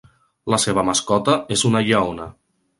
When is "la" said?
0.53-0.59